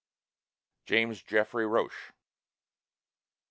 [0.87, 2.11] JAMES JEFFREY ROCHE.